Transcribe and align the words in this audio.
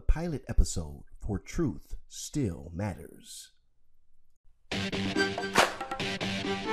the 0.00 0.06
pilot 0.06 0.42
episode 0.48 1.04
for 1.20 1.38
Truth 1.38 1.94
Still 2.08 2.72
Matters. 2.74 3.50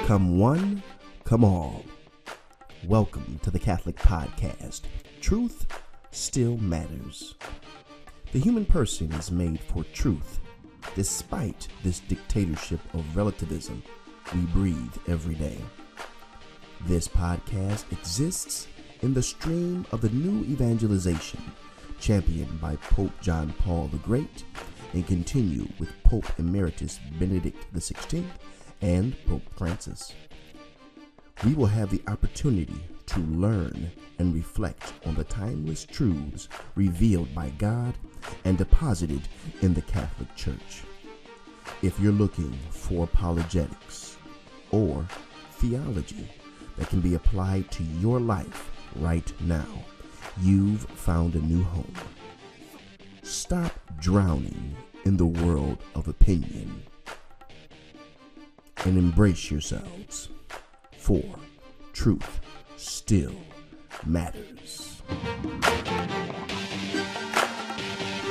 Come 0.06 0.40
one, 0.40 0.82
come 1.26 1.44
all. 1.44 1.84
Welcome 2.86 3.38
to 3.44 3.52
the 3.52 3.60
Catholic 3.60 3.98
Podcast. 3.98 4.84
Truth 5.20 5.68
Still 6.12 6.56
Matters. 6.60 7.36
The 8.32 8.40
human 8.40 8.64
person 8.64 9.12
is 9.12 9.30
made 9.30 9.60
for 9.60 9.84
truth, 9.92 10.40
despite 10.96 11.68
this 11.84 12.00
dictatorship 12.00 12.80
of 12.94 13.18
relativism 13.18 13.84
we 14.34 14.40
breathe 14.54 14.96
every 15.10 15.36
day. 15.36 15.58
This 16.86 17.10
podcast 17.10 17.92
exists 17.92 18.68
in 19.02 19.14
the 19.14 19.22
stream 19.22 19.86
of 19.92 20.00
the 20.00 20.12
new 20.12 20.46
evangelization 20.46 21.42
championed 22.00 22.60
by 22.60 22.76
Pope 22.78 23.12
John 23.22 23.54
Paul 23.60 23.88
the 23.88 23.98
Great 23.98 24.44
and 24.94 25.06
continue 25.06 25.68
with 25.80 25.92
Pope 26.04 26.26
Emeritus 26.40 27.00
Benedict 27.20 27.66
XVI 27.74 28.24
and 28.82 29.16
Pope 29.26 29.44
Francis. 29.56 30.14
We 31.44 31.54
will 31.54 31.68
have 31.68 31.90
the 31.90 32.02
opportunity 32.08 32.80
to 33.08 33.20
learn 33.20 33.92
and 34.20 34.34
reflect 34.34 34.94
on 35.06 35.16
the 35.16 35.24
timeless 35.26 35.86
truths 35.86 36.50
revealed 36.76 37.34
by 37.36 37.50
God 37.58 37.94
and 38.46 38.58
deposited 38.58 39.22
in 39.62 39.74
the 39.74 39.82
Catholic 39.84 40.36
Church. 40.36 40.84
If 41.82 42.00
you're 42.00 42.12
looking 42.12 42.52
for 42.70 43.04
apologetics 43.04 44.18
or 44.72 45.06
theology 45.52 46.28
that 46.78 46.90
can 46.90 47.02
be 47.02 47.16
applied 47.16 47.70
to 47.72 47.84
your 47.84 48.20
life 48.20 48.72
right 48.96 49.32
now, 49.42 49.68
you've 50.42 50.84
found 50.84 51.36
a 51.36 51.40
new 51.40 51.64
home. 51.64 51.94
Stop 53.24 53.72
drowning 54.00 54.76
in 55.06 55.18
the 55.18 55.26
world 55.26 55.78
of 55.96 56.08
opinion 56.08 56.84
and 58.86 58.98
embrace 58.98 59.50
yourselves, 59.50 60.30
for 60.98 61.24
truth 61.94 62.40
still 62.78 63.36
matters. 64.06 65.02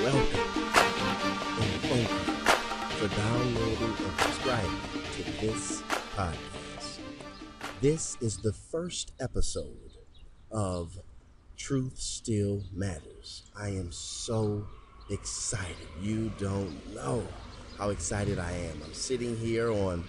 Welcome 0.02 0.40
and 1.58 1.80
thank 1.82 2.10
you 2.10 2.16
for 2.96 3.08
downloading 3.16 3.94
and 3.98 4.20
subscribing 4.20 4.70
to 5.16 5.22
this 5.40 5.82
podcast. 6.14 6.98
This 7.80 8.16
is 8.20 8.38
the 8.38 8.52
first 8.52 9.12
episode 9.20 9.98
of 10.50 10.98
Truth 11.56 11.98
Still 11.98 12.62
Matters. 12.72 13.42
I 13.56 13.70
am 13.70 13.90
so 13.90 14.66
excited. 15.10 15.88
You 16.00 16.30
don't 16.38 16.94
know 16.94 17.26
how 17.78 17.90
excited 17.90 18.38
I 18.38 18.52
am. 18.52 18.82
I'm 18.84 18.94
sitting 18.94 19.36
here 19.36 19.70
on 19.70 20.04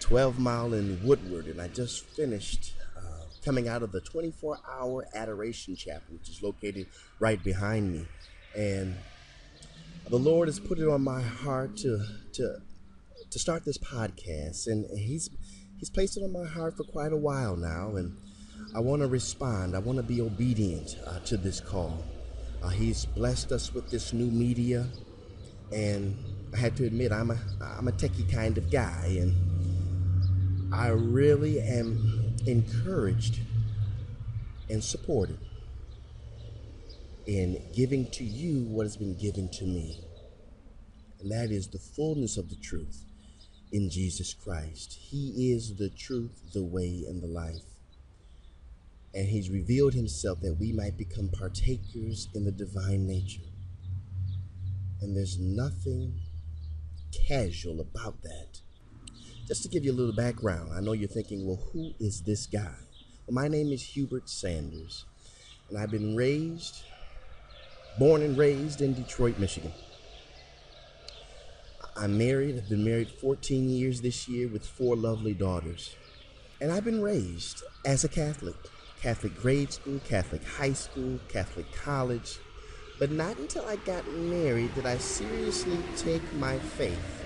12 0.00 0.38
Mile 0.38 0.74
in 0.74 1.00
Woodward, 1.04 1.46
and 1.46 1.60
I 1.60 1.68
just 1.68 2.04
finished 2.06 2.72
uh, 2.96 3.24
coming 3.44 3.68
out 3.68 3.82
of 3.82 3.92
the 3.92 4.00
24 4.00 4.58
hour 4.68 5.06
Adoration 5.14 5.76
Chapel, 5.76 6.14
which 6.14 6.28
is 6.28 6.42
located 6.42 6.86
right 7.20 7.42
behind 7.42 7.92
me. 7.92 8.06
And 8.56 8.96
the 10.08 10.18
Lord 10.18 10.48
has 10.48 10.58
put 10.58 10.78
it 10.78 10.88
on 10.88 11.02
my 11.02 11.20
heart 11.20 11.76
to, 11.78 12.04
to, 12.32 12.62
to 13.30 13.38
start 13.38 13.64
this 13.64 13.78
podcast, 13.78 14.66
and 14.68 14.86
He's, 14.98 15.28
he's 15.78 15.90
placed 15.90 16.16
it 16.16 16.22
on 16.22 16.32
my 16.32 16.46
heart 16.46 16.76
for 16.76 16.84
quite 16.84 17.12
a 17.12 17.16
while 17.16 17.56
now. 17.56 17.96
And 17.96 18.16
I 18.74 18.80
want 18.80 19.00
to 19.02 19.08
respond. 19.08 19.74
I 19.74 19.78
want 19.78 19.96
to 19.96 20.02
be 20.02 20.20
obedient 20.20 20.96
uh, 21.06 21.20
to 21.20 21.36
this 21.36 21.60
call. 21.60 22.04
Uh, 22.62 22.68
he's 22.68 23.06
blessed 23.06 23.52
us 23.52 23.72
with 23.72 23.90
this 23.90 24.12
new 24.12 24.30
media, 24.30 24.86
and 25.72 26.16
I 26.52 26.58
had 26.58 26.76
to 26.78 26.84
admit 26.84 27.12
I'm 27.12 27.30
a 27.30 27.38
I'm 27.60 27.88
a 27.88 27.92
techie 27.92 28.30
kind 28.30 28.58
of 28.58 28.70
guy, 28.70 29.18
and 29.20 30.74
I 30.74 30.88
really 30.88 31.60
am 31.60 32.34
encouraged 32.46 33.40
and 34.68 34.82
supported 34.82 35.38
in 37.26 37.62
giving 37.74 38.10
to 38.10 38.24
you 38.24 38.64
what 38.64 38.84
has 38.84 38.96
been 38.96 39.16
given 39.16 39.48
to 39.52 39.64
me, 39.64 40.04
and 41.20 41.30
that 41.30 41.50
is 41.50 41.68
the 41.68 41.78
fullness 41.78 42.36
of 42.36 42.50
the 42.50 42.56
truth 42.56 43.04
in 43.72 43.90
Jesus 43.90 44.34
Christ. 44.34 44.98
He 45.00 45.52
is 45.52 45.76
the 45.76 45.90
truth, 45.90 46.52
the 46.52 46.64
way, 46.64 47.04
and 47.08 47.22
the 47.22 47.28
life 47.28 47.75
and 49.16 49.26
he's 49.26 49.48
revealed 49.48 49.94
himself 49.94 50.38
that 50.42 50.58
we 50.60 50.72
might 50.72 50.98
become 50.98 51.30
partakers 51.30 52.28
in 52.34 52.44
the 52.44 52.52
divine 52.52 53.06
nature. 53.06 53.48
And 55.00 55.16
there's 55.16 55.38
nothing 55.38 56.20
casual 57.26 57.80
about 57.80 58.22
that. 58.22 58.60
Just 59.48 59.62
to 59.62 59.70
give 59.70 59.86
you 59.86 59.92
a 59.92 59.94
little 59.94 60.14
background, 60.14 60.70
I 60.76 60.82
know 60.82 60.92
you're 60.92 61.08
thinking, 61.08 61.46
well, 61.46 61.62
who 61.72 61.92
is 61.98 62.24
this 62.24 62.46
guy? 62.46 62.74
Well, 63.26 63.42
my 63.42 63.48
name 63.48 63.72
is 63.72 63.82
Hubert 63.82 64.28
Sanders, 64.28 65.06
and 65.70 65.78
I've 65.78 65.90
been 65.90 66.14
raised, 66.14 66.82
born 67.98 68.20
and 68.20 68.36
raised 68.36 68.82
in 68.82 68.92
Detroit, 68.92 69.38
Michigan. 69.38 69.72
I'm 71.96 72.18
married, 72.18 72.58
I've 72.58 72.68
been 72.68 72.84
married 72.84 73.08
14 73.08 73.70
years 73.70 74.02
this 74.02 74.28
year 74.28 74.48
with 74.48 74.66
four 74.66 74.94
lovely 74.94 75.32
daughters. 75.32 75.96
And 76.60 76.70
I've 76.70 76.84
been 76.84 77.00
raised 77.00 77.62
as 77.86 78.04
a 78.04 78.08
Catholic. 78.08 78.56
Catholic 79.06 79.40
grade 79.40 79.72
school, 79.72 80.00
Catholic 80.00 80.42
high 80.42 80.72
school, 80.72 81.20
Catholic 81.28 81.70
college. 81.70 82.40
But 82.98 83.12
not 83.12 83.38
until 83.38 83.64
I 83.64 83.76
got 83.76 84.04
married 84.08 84.74
did 84.74 84.84
I 84.84 84.98
seriously 84.98 85.78
take 85.96 86.24
my 86.32 86.58
faith. 86.58 87.22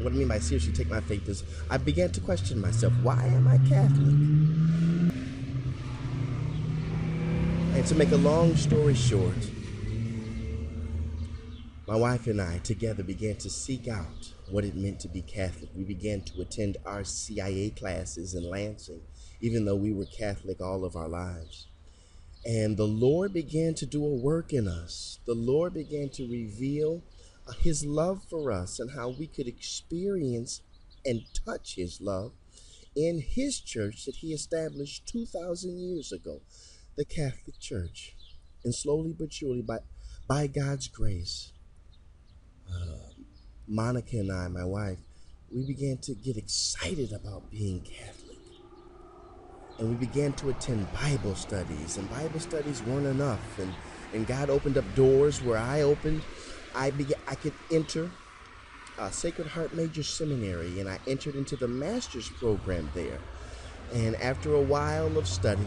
What 0.00 0.12
I 0.12 0.16
mean 0.16 0.26
by 0.26 0.40
seriously 0.40 0.72
take 0.72 0.90
my 0.90 1.00
faith 1.02 1.28
is 1.28 1.44
I 1.70 1.76
began 1.76 2.10
to 2.10 2.20
question 2.20 2.60
myself 2.60 2.92
why 3.04 3.24
am 3.24 3.46
I 3.46 3.58
Catholic? 3.58 4.16
And 7.76 7.86
to 7.86 7.94
make 7.94 8.10
a 8.10 8.16
long 8.16 8.56
story 8.56 8.94
short, 8.94 9.48
my 11.86 11.94
wife 11.94 12.26
and 12.26 12.42
I 12.42 12.58
together 12.58 13.04
began 13.04 13.36
to 13.36 13.48
seek 13.48 13.86
out 13.86 14.32
what 14.52 14.64
it 14.64 14.76
meant 14.76 15.00
to 15.00 15.08
be 15.08 15.22
Catholic. 15.22 15.70
We 15.74 15.84
began 15.84 16.22
to 16.22 16.42
attend 16.42 16.76
RCIA 16.84 17.76
classes 17.76 18.34
in 18.34 18.48
Lansing 18.48 19.00
even 19.42 19.64
though 19.64 19.76
we 19.76 19.92
were 19.92 20.06
Catholic 20.06 20.60
all 20.60 20.84
of 20.84 20.96
our 20.96 21.08
lives. 21.08 21.66
And 22.46 22.76
the 22.76 22.86
Lord 22.86 23.32
began 23.34 23.74
to 23.74 23.86
do 23.86 24.04
a 24.04 24.14
work 24.14 24.52
in 24.52 24.66
us. 24.66 25.18
The 25.26 25.34
Lord 25.34 25.74
began 25.74 26.08
to 26.10 26.22
reveal 26.22 27.02
uh, 27.46 27.52
His 27.60 27.84
love 27.84 28.22
for 28.30 28.50
us 28.50 28.78
and 28.78 28.92
how 28.92 29.10
we 29.10 29.26
could 29.26 29.48
experience 29.48 30.62
and 31.04 31.22
touch 31.44 31.74
His 31.74 32.00
love 32.00 32.32
in 32.96 33.20
His 33.20 33.60
church 33.60 34.04
that 34.06 34.16
He 34.16 34.32
established 34.32 35.06
2,000 35.08 35.78
years 35.78 36.12
ago, 36.12 36.40
the 36.96 37.04
Catholic 37.04 37.58
Church. 37.60 38.14
And 38.64 38.74
slowly 38.74 39.12
but 39.12 39.32
surely, 39.32 39.62
by, 39.62 39.78
by 40.28 40.46
God's 40.46 40.86
grace, 40.86 41.52
uh, 42.72 43.11
Monica 43.66 44.16
and 44.16 44.32
I, 44.32 44.48
my 44.48 44.64
wife, 44.64 44.98
we 45.54 45.66
began 45.66 45.98
to 45.98 46.14
get 46.14 46.36
excited 46.36 47.12
about 47.12 47.50
being 47.50 47.80
Catholic 47.80 48.32
and 49.78 49.90
we 49.90 49.96
began 50.06 50.32
to 50.34 50.50
attend 50.50 50.86
Bible 50.92 51.34
studies, 51.34 51.96
and 51.96 52.08
Bible 52.10 52.40
studies 52.40 52.82
weren't 52.84 53.06
enough, 53.06 53.58
and, 53.58 53.72
and 54.14 54.26
God 54.26 54.50
opened 54.50 54.78
up 54.78 54.84
doors 54.94 55.42
where 55.42 55.58
I 55.58 55.82
opened. 55.82 56.22
I 56.74 56.90
began, 56.90 57.18
I 57.26 57.34
could 57.34 57.54
enter 57.70 58.10
uh, 58.98 59.10
Sacred 59.10 59.48
Heart 59.48 59.74
Major 59.74 60.02
Seminary, 60.02 60.78
and 60.78 60.88
I 60.88 60.98
entered 61.06 61.34
into 61.34 61.56
the 61.56 61.68
master's 61.68 62.28
program 62.28 62.90
there. 62.94 63.18
And 63.92 64.14
after 64.16 64.54
a 64.54 64.60
while 64.60 65.18
of 65.18 65.26
study, 65.26 65.66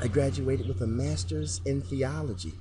I 0.00 0.08
graduated 0.08 0.68
with 0.68 0.80
a 0.80 0.86
master's 0.86 1.60
in 1.64 1.82
theology, 1.82 2.54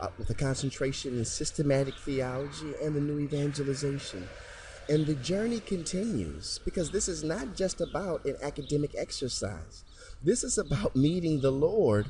uh, 0.00 0.08
with 0.18 0.30
a 0.30 0.34
concentration 0.34 1.18
in 1.18 1.24
systematic 1.24 1.94
theology 1.96 2.74
and 2.82 2.94
the 2.94 3.00
new 3.00 3.18
evangelization. 3.18 4.28
And 4.88 5.06
the 5.06 5.16
journey 5.16 5.60
continues 5.60 6.60
because 6.64 6.90
this 6.90 7.08
is 7.08 7.22
not 7.22 7.54
just 7.54 7.80
about 7.80 8.24
an 8.24 8.36
academic 8.42 8.94
exercise. 8.96 9.84
This 10.22 10.42
is 10.42 10.56
about 10.58 10.96
meeting 10.96 11.40
the 11.40 11.52
Lord 11.52 12.06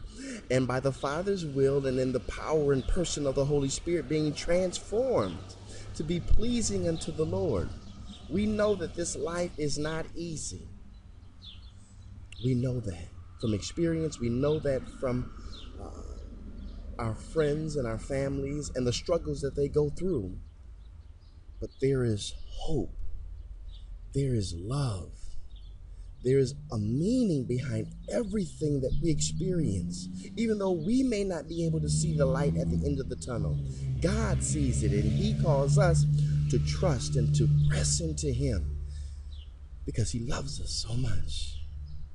and 0.50 0.66
by 0.66 0.80
the 0.80 0.92
Father's 0.92 1.44
will 1.44 1.86
and 1.86 1.98
in 1.98 2.12
the 2.12 2.20
power 2.20 2.72
and 2.72 2.86
person 2.86 3.26
of 3.26 3.34
the 3.34 3.44
Holy 3.44 3.68
Spirit 3.68 4.08
being 4.08 4.32
transformed 4.32 5.56
to 5.96 6.04
be 6.04 6.20
pleasing 6.20 6.88
unto 6.88 7.10
the 7.10 7.24
Lord. 7.24 7.68
We 8.30 8.46
know 8.46 8.74
that 8.76 8.94
this 8.94 9.16
life 9.16 9.52
is 9.58 9.76
not 9.78 10.06
easy. 10.14 10.68
We 12.44 12.54
know 12.54 12.78
that 12.80 13.08
from 13.40 13.54
experience, 13.54 14.20
we 14.20 14.28
know 14.28 14.58
that 14.60 14.88
from 15.00 15.32
uh, 15.82 16.17
our 16.98 17.14
friends 17.14 17.76
and 17.76 17.86
our 17.86 17.98
families 17.98 18.70
and 18.74 18.86
the 18.86 18.92
struggles 18.92 19.40
that 19.42 19.56
they 19.56 19.68
go 19.68 19.90
through. 19.90 20.36
But 21.60 21.70
there 21.80 22.04
is 22.04 22.34
hope. 22.50 22.94
There 24.14 24.34
is 24.34 24.54
love. 24.56 25.12
there 26.24 26.38
is 26.38 26.54
a 26.72 26.78
meaning 26.78 27.44
behind 27.46 27.86
everything 28.12 28.80
that 28.80 28.92
we 29.02 29.10
experience. 29.10 30.08
Even 30.36 30.58
though 30.58 30.72
we 30.72 31.02
may 31.02 31.24
not 31.24 31.48
be 31.48 31.64
able 31.64 31.80
to 31.80 31.88
see 31.88 32.16
the 32.16 32.26
light 32.26 32.56
at 32.56 32.70
the 32.70 32.84
end 32.86 32.98
of 33.00 33.08
the 33.08 33.16
tunnel, 33.16 33.56
God 34.02 34.42
sees 34.42 34.82
it 34.82 34.92
and 34.92 35.04
He 35.12 35.40
calls 35.40 35.78
us 35.78 36.04
to 36.50 36.58
trust 36.66 37.16
and 37.16 37.34
to 37.36 37.48
press 37.70 38.00
into 38.00 38.32
Him 38.32 38.78
because 39.86 40.10
He 40.10 40.20
loves 40.20 40.60
us 40.60 40.70
so 40.86 40.94
much. 40.94 41.54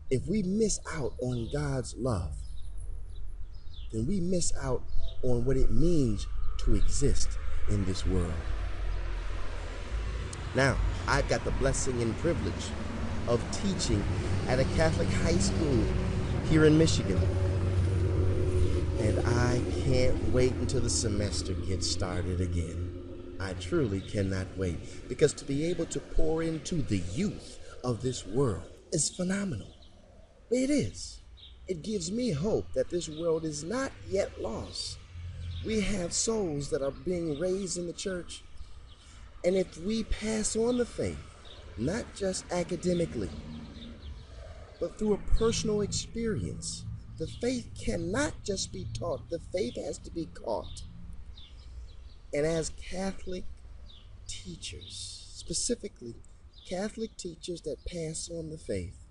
If 0.09 0.27
we 0.27 0.43
miss 0.43 0.79
out 0.93 1.13
on 1.21 1.49
God's 1.53 1.95
love, 1.97 2.35
then 3.93 4.05
we 4.05 4.19
miss 4.19 4.51
out 4.61 4.81
on 5.21 5.45
what 5.45 5.55
it 5.55 5.71
means 5.71 6.27
to 6.57 6.75
exist 6.75 7.29
in 7.69 7.85
this 7.85 8.05
world. 8.05 8.33
Now, 10.55 10.77
I've 11.07 11.27
got 11.29 11.43
the 11.45 11.51
blessing 11.51 12.01
and 12.01 12.17
privilege 12.17 12.69
of 13.27 13.41
teaching 13.51 14.03
at 14.47 14.59
a 14.59 14.65
Catholic 14.75 15.07
high 15.07 15.37
school 15.37 15.83
here 16.49 16.65
in 16.65 16.77
Michigan. 16.77 17.19
And 18.99 19.19
I 19.25 19.61
can't 19.85 20.31
wait 20.31 20.53
until 20.53 20.81
the 20.81 20.89
semester 20.89 21.53
gets 21.53 21.89
started 21.89 22.41
again. 22.41 23.37
I 23.39 23.53
truly 23.53 24.01
cannot 24.01 24.47
wait 24.57 25.09
because 25.09 25.33
to 25.33 25.45
be 25.45 25.65
able 25.65 25.85
to 25.87 25.99
pour 25.99 26.43
into 26.43 26.75
the 26.75 27.01
youth 27.13 27.59
of 27.83 28.01
this 28.01 28.25
world 28.25 28.63
is 28.91 29.09
phenomenal. 29.09 29.75
It 30.51 30.69
is. 30.69 31.22
It 31.67 31.81
gives 31.81 32.11
me 32.11 32.31
hope 32.31 32.73
that 32.73 32.89
this 32.89 33.07
world 33.07 33.45
is 33.45 33.63
not 33.63 33.91
yet 34.09 34.41
lost. 34.41 34.97
We 35.65 35.79
have 35.79 36.11
souls 36.11 36.69
that 36.71 36.81
are 36.81 36.91
being 36.91 37.39
raised 37.39 37.77
in 37.77 37.87
the 37.87 37.93
church. 37.93 38.43
And 39.45 39.55
if 39.55 39.77
we 39.77 40.03
pass 40.03 40.55
on 40.55 40.77
the 40.77 40.85
faith, 40.85 41.17
not 41.77 42.05
just 42.15 42.43
academically, 42.51 43.29
but 44.79 44.97
through 44.97 45.13
a 45.13 45.37
personal 45.37 45.81
experience, 45.81 46.83
the 47.17 47.27
faith 47.27 47.69
cannot 47.79 48.33
just 48.43 48.73
be 48.73 48.87
taught, 48.93 49.29
the 49.29 49.39
faith 49.53 49.75
has 49.77 49.97
to 49.99 50.11
be 50.11 50.25
caught. 50.25 50.83
And 52.33 52.45
as 52.45 52.71
Catholic 52.71 53.45
teachers, 54.27 55.27
specifically 55.33 56.15
Catholic 56.67 57.15
teachers 57.15 57.61
that 57.61 57.85
pass 57.85 58.29
on 58.29 58.49
the 58.49 58.57
faith, 58.57 59.02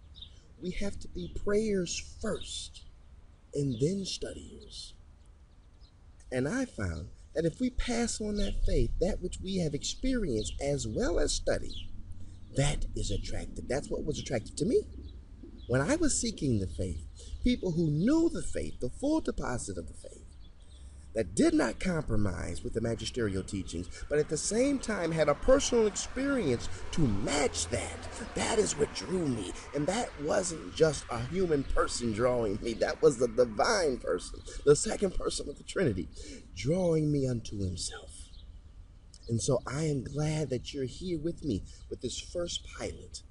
we 0.62 0.70
have 0.70 0.99
to 1.00 1.09
be 1.09 1.35
prayers 1.44 2.17
first 2.20 2.82
and 3.55 3.76
then 3.81 4.05
studiers. 4.05 4.94
And 6.31 6.49
I 6.49 6.64
found 6.64 7.09
that 7.35 7.44
if 7.44 7.61
we 7.61 7.70
pass 7.70 8.20
on 8.20 8.37
that 8.37 8.64
faith, 8.67 8.91
that 9.00 9.20
which 9.20 9.38
we 9.43 9.59
have 9.59 9.75
experienced 9.75 10.55
as 10.62 10.87
well 10.87 11.19
as 11.19 11.32
studied, 11.32 11.91
that 12.56 12.87
is 12.97 13.11
attractive. 13.11 13.69
That's 13.69 13.91
what 13.91 14.05
was 14.05 14.19
attractive 14.19 14.56
to 14.56 14.64
me. 14.64 14.82
When 15.69 15.81
I 15.81 15.97
was 15.97 16.20
seeking 16.20 16.59
the 16.59 16.67
faith, 16.67 17.05
people 17.43 17.73
who 17.73 17.91
knew 17.91 18.29
the 18.29 18.43
faith, 18.43 18.81
the 18.81 18.91
full 18.91 19.20
deposit 19.20 19.79
of 19.79 19.87
the 19.87 19.94
faith, 19.94 20.22
that 21.14 21.35
did 21.35 21.55
not 21.55 21.81
compromise 21.81 22.62
with 22.62 22.73
the 22.75 22.81
magisterial 22.81 23.43
teachings, 23.43 23.88
but 24.09 24.19
at 24.19 24.29
the 24.29 24.37
same 24.37 24.79
time 24.79 25.12
had 25.12 25.29
a 25.29 25.35
personal 25.35 25.87
experience 25.87 26.69
to 26.93 27.00
match 27.00 27.69
that. 27.69 27.97
That 28.35 28.59
is 28.59 28.76
what 28.76 28.94
drew 28.94 29.26
me. 29.26 29.53
And 29.75 29.87
that 29.87 30.11
wasn't 30.23 30.75
just 30.75 31.05
a 31.11 31.20
human 31.26 31.64
person 31.64 32.12
drawing 32.12 32.59
me, 32.62 32.75
that 32.75 33.03
was 33.03 33.19
the 33.19 33.29
divine 33.29 33.99
person, 33.99 34.41
the 34.64 34.76
second 34.76 35.14
person 35.14 35.49
of 35.49 35.59
the 35.59 35.64
Trinity, 35.64 36.09
drawing 36.56 37.12
me 37.12 37.29
unto 37.29 37.58
himself. 37.58 38.11
And 39.29 39.41
so 39.41 39.61
I 39.67 39.85
am 39.85 40.05
glad 40.05 40.50
that 40.50 40.75
you're 40.75 40.85
here 40.85 41.19
with 41.19 41.44
me 41.44 41.62
with 41.88 42.00
this 42.00 42.20
first 42.20 42.67
pilot 42.79 43.23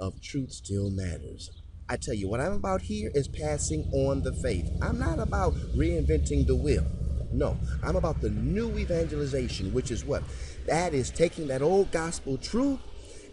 of 0.00 0.20
Truth 0.20 0.52
Still 0.52 0.90
Matters. 0.90 1.50
I 1.88 1.96
tell 1.96 2.14
you, 2.14 2.28
what 2.28 2.40
I'm 2.40 2.52
about 2.52 2.80
here 2.80 3.10
is 3.14 3.28
passing 3.28 3.90
on 3.92 4.22
the 4.22 4.32
faith. 4.32 4.70
I'm 4.80 4.98
not 4.98 5.18
about 5.18 5.54
reinventing 5.76 6.46
the 6.46 6.56
wheel. 6.56 6.86
No, 7.34 7.56
I'm 7.82 7.96
about 7.96 8.20
the 8.20 8.30
new 8.30 8.78
evangelization, 8.78 9.72
which 9.72 9.90
is 9.90 10.04
what? 10.04 10.22
That 10.66 10.94
is 10.94 11.10
taking 11.10 11.48
that 11.48 11.62
old 11.62 11.90
gospel 11.90 12.38
truth 12.38 12.78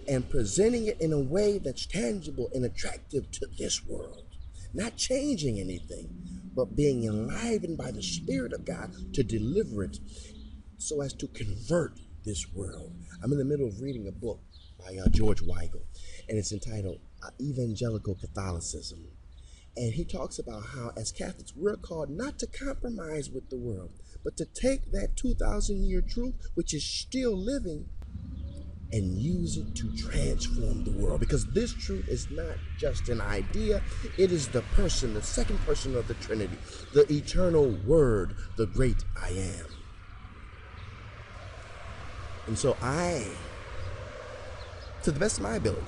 and 0.07 0.27
presenting 0.27 0.87
it 0.87 0.99
in 0.99 1.13
a 1.13 1.19
way 1.19 1.59
that's 1.59 1.85
tangible 1.85 2.49
and 2.55 2.65
attractive 2.65 3.29
to 3.31 3.45
this 3.59 3.85
world. 3.85 4.25
Not 4.73 4.97
changing 4.97 5.59
anything, 5.59 6.09
but 6.55 6.75
being 6.75 7.03
enlivened 7.03 7.77
by 7.77 7.91
the 7.91 8.01
Spirit 8.01 8.53
of 8.53 8.65
God 8.65 8.91
to 9.13 9.21
deliver 9.21 9.83
it 9.83 9.99
so 10.79 11.01
as 11.01 11.13
to 11.13 11.27
convert 11.27 11.99
this 12.25 12.47
world. 12.55 12.95
I'm 13.23 13.31
in 13.31 13.37
the 13.37 13.45
middle 13.45 13.67
of 13.67 13.81
reading 13.81 14.07
a 14.07 14.11
book 14.11 14.41
by 14.79 14.97
uh, 14.97 15.09
George 15.09 15.41
Weigel, 15.41 15.83
and 16.27 16.39
it's 16.39 16.51
entitled 16.51 16.99
uh, 17.23 17.29
Evangelical 17.39 18.15
Catholicism. 18.15 19.05
And 19.77 19.93
he 19.93 20.03
talks 20.03 20.37
about 20.37 20.65
how, 20.75 20.91
as 20.97 21.11
Catholics, 21.11 21.53
we're 21.55 21.77
called 21.77 22.09
not 22.09 22.37
to 22.39 22.47
compromise 22.47 23.29
with 23.29 23.49
the 23.49 23.57
world, 23.57 23.91
but 24.23 24.35
to 24.37 24.45
take 24.45 24.91
that 24.91 25.15
2,000 25.15 25.83
year 25.83 26.01
truth, 26.01 26.35
which 26.55 26.73
is 26.73 26.83
still 26.83 27.35
living, 27.35 27.87
and 28.91 29.17
use 29.17 29.55
it 29.55 29.73
to 29.75 29.95
transform 29.95 30.83
the 30.83 30.91
world. 30.91 31.21
Because 31.21 31.45
this 31.47 31.73
truth 31.73 32.09
is 32.09 32.29
not 32.29 32.57
just 32.77 33.07
an 33.07 33.21
idea, 33.21 33.81
it 34.17 34.33
is 34.33 34.49
the 34.49 34.61
person, 34.73 35.13
the 35.13 35.21
second 35.21 35.59
person 35.59 35.95
of 35.95 36.09
the 36.09 36.15
Trinity, 36.15 36.57
the 36.93 37.09
eternal 37.11 37.69
Word, 37.85 38.35
the 38.57 38.65
great 38.65 39.05
I 39.17 39.29
am. 39.29 39.65
And 42.47 42.57
so 42.57 42.75
I, 42.81 43.25
to 45.03 45.11
the 45.11 45.19
best 45.19 45.37
of 45.37 45.43
my 45.43 45.55
ability, 45.55 45.85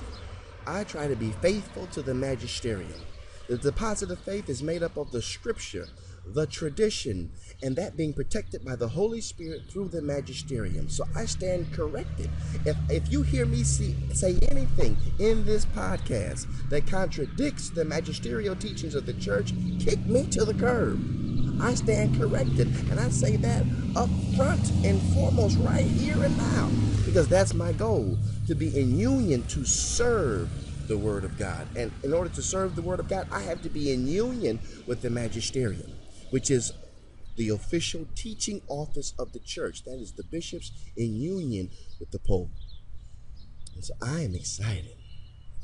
I 0.66 0.84
try 0.84 1.06
to 1.06 1.16
be 1.16 1.32
faithful 1.42 1.86
to 1.88 2.00
the 2.00 2.14
magisterium 2.14 3.02
the 3.48 3.58
deposit 3.58 4.10
of 4.10 4.18
faith 4.20 4.48
is 4.48 4.62
made 4.62 4.82
up 4.82 4.96
of 4.96 5.10
the 5.10 5.20
scripture, 5.20 5.88
the 6.26 6.46
tradition, 6.46 7.30
and 7.62 7.76
that 7.76 7.96
being 7.96 8.14
protected 8.14 8.64
by 8.64 8.74
the 8.76 8.88
Holy 8.88 9.20
Spirit 9.20 9.62
through 9.68 9.88
the 9.88 10.00
magisterium. 10.00 10.88
So 10.88 11.04
I 11.14 11.26
stand 11.26 11.72
corrected. 11.72 12.30
If, 12.64 12.76
if 12.88 13.12
you 13.12 13.22
hear 13.22 13.44
me 13.44 13.62
see, 13.62 13.96
say 14.12 14.38
anything 14.48 14.96
in 15.18 15.44
this 15.44 15.66
podcast 15.66 16.46
that 16.70 16.86
contradicts 16.86 17.70
the 17.70 17.84
magisterial 17.84 18.56
teachings 18.56 18.94
of 18.94 19.04
the 19.04 19.14
church, 19.14 19.52
kick 19.78 20.04
me 20.06 20.26
to 20.28 20.44
the 20.44 20.54
curb. 20.54 20.98
I 21.60 21.74
stand 21.74 22.18
corrected, 22.18 22.68
and 22.90 22.98
I 22.98 23.10
say 23.10 23.36
that 23.36 23.64
up 23.94 24.10
front 24.36 24.70
and 24.84 25.00
foremost 25.14 25.58
right 25.60 25.84
here 25.84 26.22
and 26.22 26.36
now, 26.36 26.70
because 27.04 27.28
that's 27.28 27.54
my 27.54 27.72
goal 27.72 28.18
to 28.48 28.54
be 28.54 28.76
in 28.78 28.98
union 28.98 29.44
to 29.48 29.64
serve 29.64 30.50
the 30.88 30.98
Word 30.98 31.24
of 31.24 31.38
God. 31.38 31.66
And 31.76 31.92
in 32.02 32.12
order 32.12 32.30
to 32.30 32.42
serve 32.42 32.76
the 32.76 32.82
Word 32.82 33.00
of 33.00 33.08
God, 33.08 33.26
I 33.30 33.42
have 33.42 33.62
to 33.62 33.68
be 33.68 33.92
in 33.92 34.06
union 34.06 34.60
with 34.86 35.02
the 35.02 35.10
magisterium, 35.10 35.90
which 36.30 36.50
is 36.50 36.72
the 37.36 37.48
official 37.48 38.06
teaching 38.14 38.62
office 38.68 39.14
of 39.18 39.32
the 39.32 39.40
church. 39.40 39.84
That 39.84 39.98
is 39.98 40.12
the 40.12 40.24
bishops 40.24 40.72
in 40.96 41.14
union 41.16 41.70
with 41.98 42.10
the 42.10 42.18
Pope. 42.18 42.50
And 43.74 43.84
so 43.84 43.94
I 44.02 44.20
am 44.20 44.34
excited. 44.34 44.96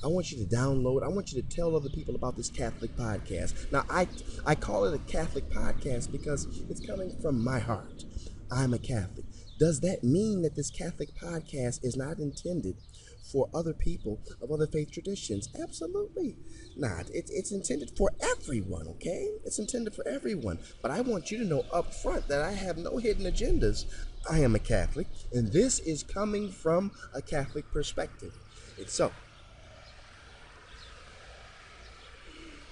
I 0.03 0.07
want 0.07 0.33
you 0.33 0.39
to 0.39 0.55
download. 0.57 1.03
I 1.05 1.09
want 1.09 1.31
you 1.33 1.43
to 1.43 1.49
tell 1.49 1.77
other 1.77 1.91
people 1.91 2.15
about 2.15 2.37
this 2.37 2.49
Catholic 2.49 2.97
podcast. 2.97 3.71
Now, 3.71 3.85
I 3.91 4.09
I 4.47 4.55
call 4.55 4.85
it 4.87 4.95
a 4.95 5.11
Catholic 5.11 5.51
podcast 5.51 6.11
because 6.11 6.47
it's 6.71 6.85
coming 6.85 7.15
from 7.21 7.43
my 7.45 7.59
heart. 7.59 8.05
I'm 8.51 8.73
a 8.73 8.79
Catholic. 8.79 9.27
Does 9.59 9.81
that 9.81 10.03
mean 10.03 10.41
that 10.41 10.57
this 10.57 10.71
Catholic 10.71 11.11
podcast 11.15 11.85
is 11.85 11.97
not 11.97 12.19
intended 12.19 12.77
for 13.23 13.49
other 13.55 13.73
people 13.73 14.21
of 14.43 14.51
other 14.51 14.67
faith 14.67 14.91
traditions? 14.91 15.49
Absolutely 15.61 16.37
not. 16.77 17.07
It's, 17.13 17.31
it's 17.31 17.53
intended 17.53 17.97
for 17.97 18.11
everyone, 18.21 18.87
okay? 18.89 19.29
It's 19.45 19.59
intended 19.59 19.95
for 19.95 20.07
everyone. 20.07 20.59
But 20.83 20.91
I 20.91 21.01
want 21.01 21.31
you 21.31 21.39
to 21.39 21.45
know 21.45 21.65
up 21.73 21.95
front 21.95 22.29
that 22.29 22.43
I 22.43 22.53
have 22.53 22.79
no 22.79 22.97
hidden 22.99 23.25
agendas. 23.25 23.85
I 24.31 24.41
am 24.41 24.55
a 24.55 24.59
Catholic, 24.59 25.07
and 25.33 25.51
this 25.53 25.79
is 25.81 26.03
coming 26.03 26.51
from 26.51 26.93
a 27.15 27.23
Catholic 27.23 27.71
perspective. 27.73 28.35
It's 28.79 28.93
so. 28.93 29.13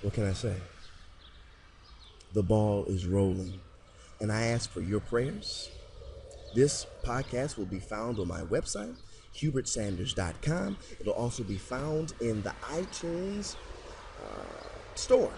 What 0.02 0.14
can 0.14 0.26
I 0.26 0.32
say? 0.32 0.54
The 2.34 2.42
ball 2.42 2.84
is 2.84 3.06
rolling, 3.06 3.60
and 4.20 4.30
I 4.30 4.46
ask 4.46 4.70
for 4.70 4.80
your 4.80 5.00
prayers. 5.00 5.70
This 6.54 6.86
podcast 7.02 7.56
will 7.56 7.66
be 7.66 7.80
found 7.80 8.18
on 8.18 8.28
my 8.28 8.42
website, 8.42 8.94
hubertsanders.com. 9.34 10.76
It'll 11.00 11.12
also 11.12 11.42
be 11.42 11.56
found 11.56 12.14
in 12.20 12.42
the 12.42 12.54
iTunes 12.70 13.56
uh, 14.22 14.68
store 14.94 15.32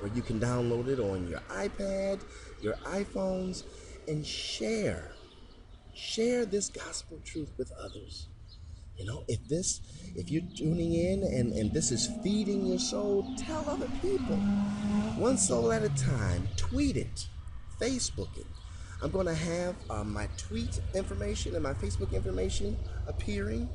where 0.00 0.12
you 0.14 0.22
can 0.22 0.40
download 0.40 0.88
it 0.88 0.98
on 0.98 1.28
your 1.28 1.40
iPad, 1.50 2.20
your 2.60 2.74
iPhones, 2.84 3.64
and 4.08 4.26
share. 4.26 5.12
Share 5.94 6.44
this 6.44 6.68
gospel 6.68 7.20
truth 7.24 7.52
with 7.56 7.70
others. 7.72 8.26
You 8.96 9.06
know, 9.06 9.24
if 9.28 9.46
this, 9.48 9.80
if 10.16 10.30
you're 10.30 10.42
tuning 10.56 10.94
in 10.94 11.22
and, 11.22 11.52
and 11.52 11.72
this 11.72 11.92
is 11.92 12.08
feeding 12.22 12.66
your 12.66 12.78
soul, 12.78 13.34
tell 13.38 13.64
other 13.68 13.88
people. 14.00 14.36
One 15.16 15.38
soul 15.38 15.72
at 15.72 15.82
a 15.82 15.88
time. 15.90 16.48
Tweet 16.56 16.96
it, 16.96 17.28
Facebook 17.80 18.36
it, 18.36 18.46
I'm 19.02 19.10
going 19.10 19.26
to 19.26 19.34
have 19.34 19.74
uh, 19.90 20.04
my 20.04 20.28
tweet 20.36 20.80
information 20.94 21.54
and 21.54 21.64
my 21.64 21.74
Facebook 21.74 22.12
information 22.12 22.76
appearing 23.08 23.68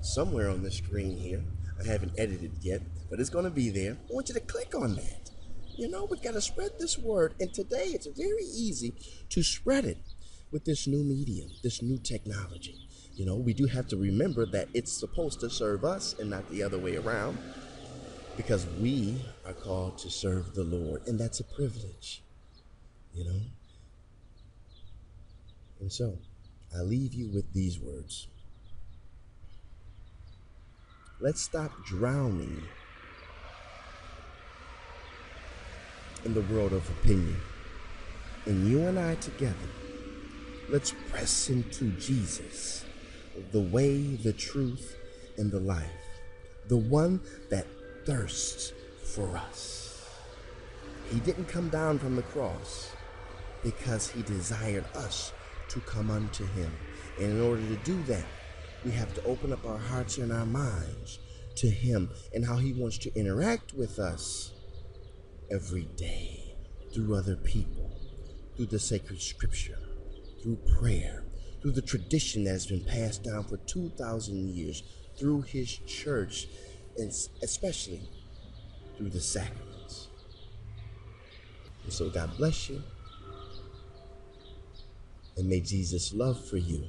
somewhere 0.00 0.48
on 0.48 0.62
the 0.62 0.70
screen 0.70 1.18
here. 1.18 1.42
I 1.78 1.86
haven't 1.86 2.12
edited 2.16 2.52
yet, 2.62 2.80
but 3.10 3.20
it's 3.20 3.28
going 3.28 3.44
to 3.44 3.50
be 3.50 3.68
there. 3.68 3.98
I 4.08 4.12
want 4.14 4.28
you 4.28 4.34
to 4.34 4.40
click 4.40 4.74
on 4.74 4.94
that. 4.94 5.30
You 5.76 5.88
know, 5.88 6.04
we 6.04 6.18
got 6.18 6.32
to 6.32 6.40
spread 6.40 6.70
this 6.78 6.98
word, 6.98 7.34
and 7.40 7.52
today 7.52 7.88
it's 7.88 8.06
very 8.06 8.44
easy 8.44 8.94
to 9.28 9.42
spread 9.42 9.84
it 9.84 9.98
with 10.50 10.64
this 10.64 10.86
new 10.86 11.04
medium, 11.04 11.50
this 11.62 11.82
new 11.82 11.98
technology. 11.98 12.88
You 13.14 13.26
know, 13.26 13.36
we 13.36 13.52
do 13.52 13.66
have 13.66 13.86
to 13.88 13.98
remember 13.98 14.46
that 14.46 14.68
it's 14.72 14.92
supposed 14.92 15.40
to 15.40 15.50
serve 15.50 15.84
us 15.84 16.18
and 16.18 16.30
not 16.30 16.48
the 16.48 16.62
other 16.62 16.78
way 16.78 16.96
around 16.96 17.36
because 18.34 18.66
we 18.80 19.20
are 19.44 19.52
called 19.52 19.98
to 19.98 20.10
serve 20.10 20.54
the 20.54 20.64
Lord, 20.64 21.06
and 21.06 21.20
that's 21.20 21.40
a 21.40 21.44
privilege, 21.44 22.22
you 23.14 23.24
know. 23.24 23.40
And 25.80 25.90
so, 25.90 26.18
I 26.76 26.82
leave 26.82 27.14
you 27.14 27.28
with 27.28 27.52
these 27.52 27.80
words. 27.80 28.28
Let's 31.20 31.40
stop 31.40 31.72
drowning 31.84 32.62
in 36.24 36.34
the 36.34 36.42
world 36.42 36.72
of 36.72 36.88
opinion. 36.90 37.36
And 38.46 38.70
you 38.70 38.86
and 38.86 38.98
I 38.98 39.14
together, 39.16 39.54
let's 40.68 40.94
press 41.10 41.50
into 41.50 41.90
Jesus, 41.92 42.84
the 43.52 43.60
way, 43.60 44.16
the 44.16 44.32
truth, 44.32 44.96
and 45.38 45.50
the 45.50 45.60
life, 45.60 45.88
the 46.68 46.76
one 46.76 47.20
that 47.50 47.66
thirsts 48.04 48.72
for 49.02 49.36
us. 49.36 50.08
He 51.10 51.20
didn't 51.20 51.46
come 51.46 51.68
down 51.68 51.98
from 51.98 52.16
the 52.16 52.22
cross 52.22 52.92
because 53.62 54.10
he 54.10 54.22
desired 54.22 54.84
us 54.94 55.32
to 55.70 55.80
come 55.80 56.10
unto 56.10 56.46
him. 56.46 56.72
And 57.18 57.32
in 57.32 57.40
order 57.40 57.62
to 57.62 57.76
do 57.84 58.02
that, 58.04 58.24
we 58.84 58.90
have 58.92 59.12
to 59.14 59.24
open 59.24 59.52
up 59.52 59.64
our 59.66 59.78
hearts 59.78 60.18
and 60.18 60.32
our 60.32 60.46
minds 60.46 61.18
to 61.56 61.68
him 61.68 62.10
and 62.34 62.44
how 62.46 62.56
he 62.56 62.72
wants 62.72 62.98
to 62.98 63.14
interact 63.14 63.74
with 63.74 63.98
us 63.98 64.52
every 65.50 65.84
day 65.96 66.54
through 66.94 67.14
other 67.14 67.36
people, 67.36 67.90
through 68.56 68.66
the 68.66 68.78
sacred 68.78 69.20
scripture, 69.20 69.78
through 70.42 70.58
prayer, 70.78 71.24
through 71.60 71.72
the 71.72 71.82
tradition 71.82 72.44
that 72.44 72.52
has 72.52 72.66
been 72.66 72.84
passed 72.84 73.22
down 73.22 73.44
for 73.44 73.58
2,000 73.58 74.48
years, 74.48 74.82
through 75.18 75.42
his 75.42 75.78
church, 75.86 76.46
and 76.96 77.12
especially 77.42 78.00
through 78.96 79.10
the 79.10 79.20
sacraments. 79.20 80.08
And 81.84 81.92
so 81.92 82.08
God 82.08 82.36
bless 82.36 82.70
you. 82.70 82.82
And 85.36 85.48
may 85.48 85.60
Jesus' 85.60 86.12
love 86.12 86.44
for 86.44 86.56
you 86.56 86.84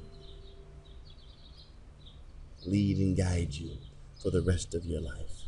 lead 2.66 2.98
and 2.98 3.16
guide 3.16 3.52
you 3.54 3.76
for 4.22 4.30
the 4.30 4.42
rest 4.42 4.74
of 4.74 4.84
your 4.84 5.00
life. 5.00 5.42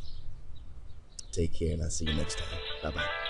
Take 1.31 1.53
care, 1.53 1.73
and 1.73 1.83
I'll 1.83 1.89
see 1.89 2.05
you 2.05 2.13
next 2.13 2.37
time. 2.37 2.59
Bye 2.83 2.91
bye. 2.91 3.24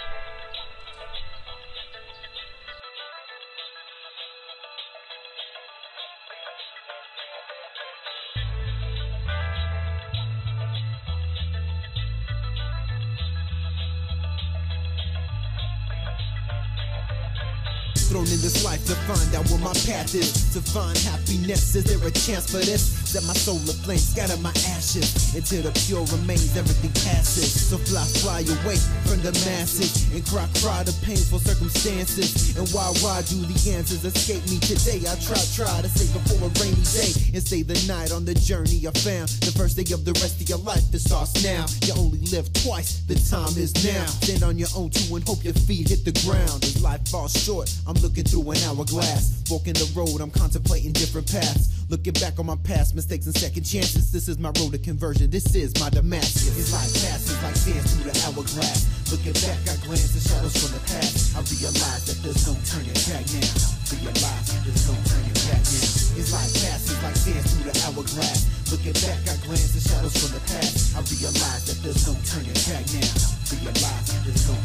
Thrown 18.05 18.29
in 18.29 18.37
this 18.41 18.63
life 18.63 18.85
to 18.85 18.93
find 19.09 19.33
out 19.33 19.49
what 19.49 19.61
my 19.61 19.73
path 19.89 20.13
is. 20.13 20.31
To 20.53 20.61
find 20.61 20.97
happiness, 21.09 21.75
is 21.75 21.85
there 21.85 22.01
a 22.05 22.11
chance 22.11 22.45
for 22.49 22.61
this? 22.61 22.81
Set 23.09 23.23
my 23.25 23.33
solar 23.33 23.73
flame, 23.81 23.97
scatter 23.97 24.37
my 24.37 24.53
ashes. 24.77 25.33
Until 25.33 25.65
the 25.65 25.73
pure 25.85 26.05
remains, 26.13 26.55
everything 26.55 26.93
passes. 27.01 27.49
So 27.49 27.77
fly, 27.81 28.05
fly 28.21 28.45
away 28.45 28.77
from 29.09 29.25
the 29.25 29.33
masses. 29.49 30.05
And 30.13 30.21
cry, 30.25 30.45
cry 30.61 30.83
the 30.85 30.93
painful 31.01 31.39
circumstances. 31.39 32.55
And 32.57 32.69
why, 32.69 32.93
why 33.01 33.25
do 33.25 33.41
the 33.41 33.57
answers 33.73 34.05
escape 34.05 34.45
me 34.53 34.61
today? 34.61 35.01
I 35.09 35.17
try, 35.17 35.41
try 35.57 35.73
to 35.81 35.89
save 35.89 36.13
before 36.13 36.45
a 36.45 36.51
rainy 36.61 36.85
day. 36.93 37.11
And 37.33 37.41
stay 37.41 37.65
the 37.65 37.77
night 37.89 38.13
on 38.13 38.23
the 38.25 38.37
journey 38.37 38.85
I 38.85 38.93
found. 39.01 39.33
The 39.41 39.53
first 39.57 39.75
day 39.75 39.87
of 39.93 40.05
the 40.05 40.13
rest 40.21 40.39
of 40.41 40.47
your 40.47 40.61
life, 40.61 40.85
it 40.93 41.01
starts 41.01 41.41
now. 41.43 41.65
You 41.89 41.97
only 41.97 42.21
live 42.29 42.51
twice, 42.53 43.01
the 43.09 43.17
time 43.17 43.57
is 43.57 43.73
now. 43.81 44.05
Stand 44.21 44.43
on 44.43 44.57
your 44.57 44.69
own 44.75 44.89
too 44.93 45.15
and 45.15 45.25
hope 45.25 45.43
your 45.43 45.57
feet 45.65 45.89
hit 45.89 46.05
the 46.05 46.13
ground. 46.21 46.63
As 46.63 46.81
life 46.83 47.01
falls 47.09 47.33
short, 47.33 47.71
I'm 47.87 47.94
looking 48.01 48.23
through 48.23 48.51
an 48.51 48.57
hourglass. 48.65 49.43
Walking 49.49 49.73
the 49.73 49.85
road, 49.95 50.21
I'm 50.21 50.31
contemplating 50.31 50.91
different 50.91 51.31
paths. 51.31 51.85
Looking 51.89 52.13
back 52.13 52.39
on 52.39 52.47
my 52.47 52.57
past 52.65 52.95
mistakes 52.95 53.25
and 53.27 53.37
second 53.37 53.63
chances. 53.63 54.11
This 54.11 54.27
is 54.27 54.39
my 54.39 54.49
road 54.57 54.73
to 54.73 54.79
conversion. 54.79 55.29
This 55.29 55.53
is 55.53 55.69
my 55.79 55.89
Damascus. 55.89 56.57
It's 56.57 56.73
like 56.73 56.89
passes, 56.89 57.37
like 57.43 57.55
sands 57.55 57.93
through 57.93 58.09
the 58.09 58.15
hourglass. 58.25 58.89
Looking 59.13 59.37
back, 59.45 59.61
I 59.69 59.77
glance 59.85 60.17
at 60.17 60.25
shadows 60.25 60.57
from 60.57 60.73
the 60.73 60.81
past. 60.89 61.37
I 61.37 61.45
realize 61.45 62.03
that 62.09 62.17
there's 62.25 62.41
no 62.49 62.57
turning 62.65 62.97
back 63.05 63.25
now. 63.37 63.53
Realize 64.01 64.49
there's 64.65 64.85
no 64.89 64.95
turning 65.05 65.37
back 65.45 65.61
now. 65.61 66.17
It's 66.17 66.31
like 66.33 66.51
passes, 66.57 66.97
like 67.05 67.17
sands 67.21 67.53
through 67.53 67.69
the 67.69 67.75
hourglass. 67.85 68.49
Looking 68.73 68.97
back, 69.05 69.21
I 69.29 69.37
glance 69.45 69.77
at 69.77 69.85
shadows 69.85 70.17
from 70.17 70.31
the 70.33 70.41
past. 70.49 70.97
I 70.97 71.05
realize 71.05 71.63
that 71.69 71.77
there's 71.85 72.01
no 72.09 72.17
turning 72.25 72.57
back 72.65 72.81
now. 72.97 73.13
Realize 73.61 74.09
there's 74.25 74.45
no 74.49 74.57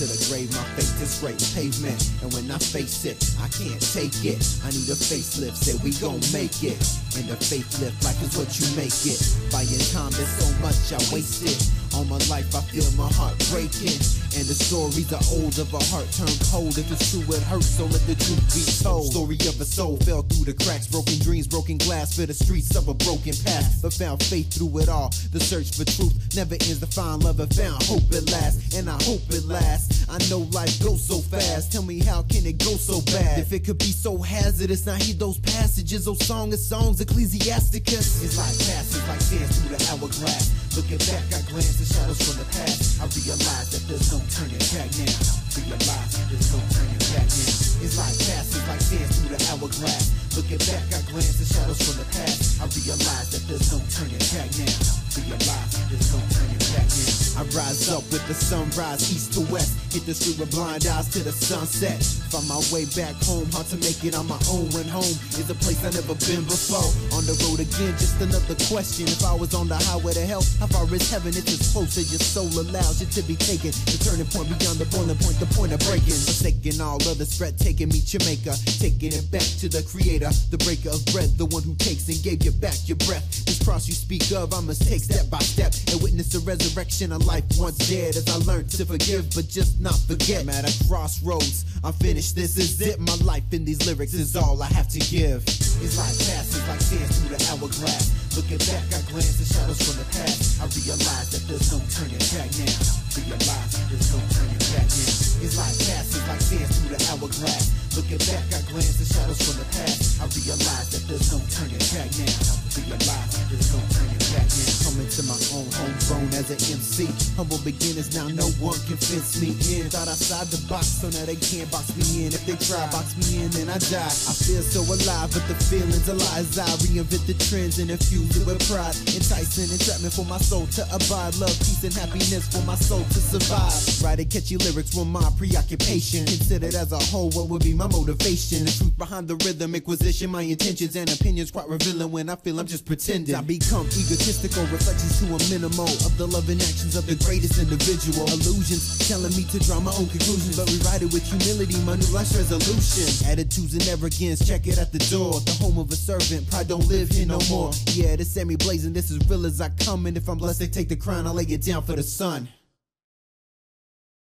to 0.00 0.06
the 0.06 0.32
grave, 0.32 0.48
my 0.56 0.64
faith 0.80 1.02
is 1.02 1.10
straight 1.12 1.36
pavement. 1.52 2.00
And 2.24 2.32
when 2.32 2.48
I 2.50 2.56
face 2.56 3.04
it, 3.04 3.20
I 3.36 3.52
can't 3.52 3.76
take 3.92 4.16
it. 4.24 4.40
I 4.64 4.72
need 4.72 4.88
a 4.88 4.96
facelift, 4.96 5.60
say 5.60 5.76
we 5.84 5.92
gon' 6.00 6.24
make 6.32 6.64
it. 6.64 6.80
And 7.20 7.28
the 7.28 7.36
faith 7.36 7.68
lift, 7.84 8.00
life 8.00 8.16
is 8.24 8.32
what 8.32 8.48
you 8.56 8.64
make 8.80 8.96
it. 9.04 9.20
Buying 9.52 9.68
time, 9.92 10.08
there's 10.16 10.32
so 10.40 10.48
much 10.64 10.96
I 10.96 11.00
wasted. 11.12 11.52
All 11.94 12.04
my 12.04 12.18
life, 12.30 12.54
I 12.54 12.60
feel 12.70 12.86
my 12.96 13.10
heart 13.12 13.36
breaking. 13.50 13.98
And 14.38 14.46
the 14.46 14.54
stories 14.54 15.10
are 15.12 15.24
old 15.34 15.58
of 15.58 15.74
a 15.74 15.82
heart 15.90 16.06
turned 16.14 16.38
cold. 16.52 16.78
If 16.78 16.86
it's 16.92 17.10
true, 17.10 17.26
it 17.34 17.42
hurts, 17.42 17.66
so 17.66 17.84
let 17.84 18.00
the 18.06 18.14
truth 18.14 18.40
be 18.54 18.62
told. 18.82 19.10
Story 19.10 19.34
of 19.50 19.60
a 19.60 19.64
soul 19.64 19.96
fell 20.06 20.22
through 20.22 20.46
the 20.46 20.54
cracks, 20.54 20.86
broken 20.86 21.18
dreams, 21.18 21.48
broken 21.48 21.78
glass 21.78 22.14
for 22.14 22.26
the 22.26 22.34
streets 22.34 22.76
of 22.76 22.86
a 22.86 22.94
broken 22.94 23.34
past. 23.42 23.82
But 23.82 23.92
found 23.92 24.22
faith 24.22 24.54
through 24.54 24.78
it 24.78 24.88
all. 24.88 25.10
The 25.32 25.40
search 25.40 25.74
for 25.74 25.84
truth 25.84 26.14
never 26.36 26.54
ends 26.54 26.78
The 26.78 26.86
find 26.86 27.24
love 27.24 27.40
and 27.40 27.52
found 27.54 27.82
hope 27.82 28.06
at 28.14 28.30
last. 28.30 28.74
And 28.74 28.88
I 28.88 28.98
hope 29.02 29.26
it 29.30 29.44
lasts. 29.44 30.06
I 30.08 30.18
know 30.30 30.46
life 30.54 30.78
goes 30.82 31.02
so 31.06 31.18
fast. 31.18 31.72
Tell 31.72 31.82
me 31.82 31.98
how 31.98 32.22
can 32.22 32.46
it 32.46 32.58
go 32.58 32.78
so 32.78 33.00
bad? 33.10 33.38
If 33.38 33.52
it 33.52 33.64
could 33.64 33.78
be 33.78 33.90
so 33.90 34.18
hazardous, 34.18 34.86
I 34.86 34.96
hear 34.98 35.14
those 35.14 35.38
passages, 35.38 36.04
those 36.04 36.24
song 36.24 36.52
of 36.52 36.60
songs, 36.60 37.00
Ecclesiasticus. 37.00 38.22
It's 38.22 38.38
like 38.38 38.54
passes, 38.62 39.02
like 39.08 39.20
sands 39.20 39.58
through 39.58 39.76
the 39.76 39.82
hourglass. 39.90 40.69
Looking 40.80 41.12
back, 41.12 41.28
I 41.36 41.44
glance 41.44 41.76
at 41.76 41.92
shadows 41.92 42.24
from 42.24 42.40
the 42.40 42.48
past. 42.56 42.96
I 42.96 43.04
realize 43.12 43.68
that 43.68 43.84
there's 43.84 44.08
no 44.08 44.18
turning 44.32 44.64
back 44.72 44.88
now. 44.96 45.12
Realize 45.60 46.12
there's 46.32 46.48
no 46.56 46.60
turning 46.72 47.04
back 47.12 47.28
now. 47.28 47.84
It's 47.84 47.96
like 48.00 48.16
passes, 48.16 48.64
like 48.64 48.80
sands 48.80 49.20
through 49.20 49.36
the 49.36 49.40
hourglass. 49.52 50.08
Looking 50.40 50.56
back, 50.56 50.88
I 50.96 51.04
glance 51.04 51.36
at 51.36 51.52
shadows 51.52 51.84
from 51.84 52.00
the 52.00 52.08
past. 52.16 52.64
I 52.64 52.66
realize 52.72 53.28
that 53.28 53.44
there's 53.44 53.68
no 53.68 53.78
turning 53.92 54.24
back 54.32 54.48
now. 54.56 54.72
Realize 55.20 55.72
there's 55.92 56.08
no 56.16 56.20
turning 56.32 56.64
back 56.72 56.88
now. 56.88 57.19
I 57.40 57.42
rise 57.56 57.88
up 57.88 58.04
with 58.12 58.20
the 58.28 58.34
sunrise, 58.34 59.00
east 59.08 59.32
to 59.32 59.40
west. 59.48 59.72
Hit 59.96 60.04
the 60.04 60.12
street 60.12 60.36
with 60.38 60.52
blind 60.52 60.84
eyes 60.84 61.08
to 61.16 61.24
the 61.24 61.32
sunset. 61.32 61.96
Find 62.28 62.44
my 62.44 62.60
way 62.68 62.84
back 62.92 63.16
home, 63.24 63.48
hard 63.48 63.64
to 63.72 63.80
make 63.80 63.96
it 64.04 64.12
on 64.12 64.28
my 64.28 64.36
own. 64.52 64.68
When 64.76 64.84
home 64.84 65.16
is 65.40 65.48
a 65.48 65.56
place 65.56 65.80
I 65.80 65.88
never 65.88 66.12
been 66.20 66.44
before. 66.44 66.84
On 67.16 67.24
the 67.24 67.32
road 67.48 67.64
again, 67.64 67.96
just 67.96 68.20
another 68.20 68.52
question. 68.68 69.08
If 69.08 69.24
I 69.24 69.32
was 69.32 69.56
on 69.56 69.72
the 69.72 69.80
highway 69.88 70.12
to 70.20 70.24
hell, 70.28 70.44
how 70.60 70.68
far 70.68 70.84
is 70.92 71.08
heaven? 71.08 71.32
It's 71.32 71.48
as 71.48 71.72
close 71.72 71.96
as 71.96 72.12
your 72.12 72.20
soul 72.20 72.52
allows 72.60 73.00
you 73.00 73.08
to 73.08 73.22
be 73.24 73.40
taken. 73.40 73.72
The 73.88 73.96
turning 74.04 74.28
point 74.28 74.52
beyond 74.52 74.76
the 74.76 74.84
boiling 74.92 75.16
point, 75.16 75.40
the 75.40 75.48
point 75.56 75.72
of 75.72 75.80
breaking. 75.88 76.20
Forsaking 76.20 76.76
all 76.76 77.00
other 77.08 77.24
threat, 77.24 77.56
taking 77.56 77.88
me 77.88 78.04
to 78.04 78.20
Jamaica. 78.20 78.52
Taking 78.84 79.16
it 79.16 79.32
back 79.32 79.48
to 79.64 79.66
the 79.72 79.80
creator, 79.88 80.28
the 80.52 80.60
breaker 80.60 80.92
of 80.92 81.00
bread, 81.08 81.32
the 81.40 81.48
one 81.48 81.64
who 81.64 81.72
takes 81.80 82.04
and 82.12 82.20
gave 82.20 82.44
you 82.44 82.52
back 82.52 82.76
your 82.84 83.00
breath. 83.08 83.24
This 83.48 83.56
cross 83.64 83.88
you 83.88 83.96
speak 83.96 84.28
of, 84.36 84.52
I 84.52 84.60
must 84.60 84.84
take 84.84 85.00
step 85.00 85.32
by 85.32 85.40
step 85.40 85.72
and 85.88 86.04
witness 86.04 86.36
the 86.36 86.44
resurrection 86.44 87.16
of 87.16 87.29
life 87.30 87.46
once 87.58 87.78
dead. 87.86 88.16
As 88.16 88.26
I 88.26 88.36
learned 88.50 88.70
to 88.74 88.84
forgive, 88.84 89.30
but 89.34 89.46
just 89.46 89.78
not 89.80 89.94
forget. 90.10 90.42
I'm 90.42 90.50
at 90.50 90.66
a 90.66 90.72
crossroads, 90.88 91.64
I'm 91.84 91.92
finished, 91.94 92.34
this 92.34 92.58
is 92.58 92.80
it. 92.80 92.98
My 92.98 93.14
life 93.22 93.46
in 93.52 93.64
these 93.64 93.86
lyrics 93.86 94.14
is 94.14 94.34
all 94.34 94.58
I 94.62 94.66
have 94.74 94.88
to 94.88 94.98
give. 94.98 95.46
It's 95.46 95.96
like 95.96 96.16
passes, 96.26 96.62
like 96.66 96.80
sands 96.80 97.20
through 97.20 97.36
the 97.36 97.40
hourglass. 97.50 98.10
Looking 98.34 98.58
back, 98.66 98.82
I 98.94 99.00
glance 99.10 99.38
at 99.38 99.46
shadows 99.46 99.78
from 99.78 99.96
the 100.02 100.06
past. 100.10 100.58
I 100.58 100.66
realize 100.74 101.28
that 101.30 101.42
there's 101.46 101.68
no 101.70 101.78
turning 101.94 102.24
back 102.34 102.50
now. 102.58 102.78
Realize 103.14 103.74
there's 103.90 104.10
no 104.10 104.18
turning 104.34 104.62
back 104.74 104.86
now. 104.90 105.44
It's 105.44 105.56
like 105.60 105.76
passes, 105.86 106.24
like 106.26 106.42
sands 106.42 106.74
through 106.82 106.92
the 106.94 107.00
hourglass. 107.14 107.64
Looking 107.94 108.22
back, 108.26 108.44
I 108.54 108.60
glance 108.70 108.98
at 108.98 109.06
shadows 109.06 109.40
from 109.46 109.56
the 109.62 109.66
past. 109.70 110.18
I 110.18 110.26
realize 110.34 110.88
that 110.94 111.04
there's 111.06 111.28
no 111.30 111.38
turning 111.46 111.84
back 111.94 112.10
now. 112.10 112.34
Realize 112.74 113.34
there's 113.50 113.70
no 113.70 113.80
turning 113.94 114.19
back. 114.32 114.48
Coming 114.86 115.08
to 115.08 115.22
my 115.28 115.38
own 115.54 115.68
homegrown 115.70 116.30
as 116.34 116.50
an 116.50 116.58
MC. 116.58 117.06
Humble 117.36 117.58
beginners, 117.62 118.14
now 118.14 118.26
no 118.28 118.46
one 118.58 118.78
can 118.86 118.98
fence 118.98 119.40
me 119.40 119.54
in. 119.70 119.90
Thought 119.90 120.08
outside 120.08 120.48
the 120.48 120.58
box, 120.66 121.02
so 121.02 121.10
now 121.10 121.24
they 121.26 121.36
can't 121.36 121.70
box 121.70 121.94
me 121.94 122.26
in. 122.26 122.32
If 122.32 122.46
they 122.46 122.58
try, 122.58 122.82
box 122.90 123.14
me 123.18 123.44
in, 123.44 123.50
then 123.50 123.68
I 123.70 123.78
die. 123.78 124.02
I 124.02 124.34
feel 124.34 124.62
so 124.62 124.82
alive, 124.82 125.30
but 125.30 125.46
the 125.46 125.56
feeling's 125.68 126.08
a 126.08 126.14
I 126.30 126.42
reinvent 126.44 127.26
the 127.26 127.34
trends 127.34 127.78
and 127.78 127.90
infuse 127.90 128.36
it 128.36 128.46
with 128.46 128.60
pride. 128.68 128.94
Enticing 129.14 129.70
entrapment 129.70 130.12
for 130.12 130.24
my 130.24 130.38
soul 130.38 130.66
to 130.78 130.82
abide. 130.92 131.34
Love, 131.36 131.54
peace, 131.60 131.84
and 131.84 131.94
happiness 131.94 132.46
for 132.48 132.64
my 132.66 132.74
soul 132.74 133.04
to 133.04 133.20
survive. 133.20 133.72
Writing 134.02 134.28
catchy 134.28 134.56
lyrics 134.56 134.94
were 134.94 135.04
my 135.04 135.24
preoccupation. 135.38 136.26
Considered 136.26 136.74
as 136.74 136.92
a 136.92 136.98
whole, 136.98 137.30
what 137.30 137.48
would 137.48 137.62
be 137.62 137.74
my 137.74 137.86
motivation? 137.86 138.64
The 138.64 138.72
truth 138.72 138.98
behind 138.98 139.28
the 139.28 139.36
rhythm, 139.46 139.74
acquisition, 139.74 140.30
my 140.30 140.42
intentions 140.42 140.96
and 140.96 141.10
opinions 141.10 141.50
quite 141.50 141.68
revealing 141.68 142.10
when 142.10 142.28
I 142.28 142.36
feel 142.36 142.58
I'm 142.58 142.66
just 142.66 142.84
pretending. 142.84 143.34
I 143.34 143.42
become 143.42 143.86
egotistical, 144.20 144.64
reflections 144.66 145.18
to 145.18 145.24
a 145.32 145.38
minimal 145.48 145.88
of 146.04 146.16
the 146.18 146.26
loving 146.26 146.60
actions 146.60 146.94
of 146.94 147.06
the 147.06 147.16
greatest 147.24 147.58
individual. 147.58 148.28
Illusions 148.28 149.08
telling 149.08 149.32
me 149.32 149.44
to 149.44 149.58
draw 149.60 149.80
my 149.80 149.90
own 149.96 150.06
conclusions, 150.08 150.56
but 150.56 150.68
rewrite 150.68 151.00
it 151.00 151.12
with 151.12 151.24
humility, 151.24 151.80
my 151.84 151.96
new 151.96 152.12
life's 152.12 152.36
resolution. 152.36 153.08
Attitudes 153.26 153.72
and 153.72 153.88
arrogance, 153.88 154.46
check 154.46 154.66
it 154.66 154.76
at 154.76 154.92
the 154.92 155.00
door. 155.08 155.40
The 155.40 155.52
home 155.52 155.78
of 155.78 155.90
a 155.90 155.96
servant, 155.96 156.50
pride 156.50 156.68
don't 156.68 156.86
live 156.86 157.08
here 157.08 157.26
no 157.26 157.40
more. 157.48 157.72
Yeah, 157.96 158.16
this 158.16 158.32
Sammy 158.32 158.56
blazing, 158.56 158.92
this 158.92 159.10
is 159.10 159.18
real 159.28 159.46
as 159.46 159.60
I 159.60 159.70
come, 159.80 160.04
and 160.04 160.16
if 160.16 160.28
I'm 160.28 160.36
blessed, 160.36 160.60
they 160.60 160.68
take 160.68 160.88
the 160.88 160.96
crown, 160.96 161.26
I 161.26 161.30
lay 161.30 161.44
it 161.44 161.64
down 161.64 161.82
for 161.82 161.96
the 161.96 162.02
sun. 162.02 162.48